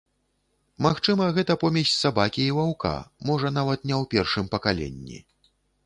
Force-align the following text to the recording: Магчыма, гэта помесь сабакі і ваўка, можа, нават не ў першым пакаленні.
Магчыма, 0.85 1.27
гэта 1.35 1.57
помесь 1.65 1.93
сабакі 2.03 2.41
і 2.47 2.55
ваўка, 2.61 2.95
можа, 3.31 3.47
нават 3.59 3.79
не 3.89 3.95
ў 4.01 4.13
першым 4.15 4.45
пакаленні. 4.57 5.17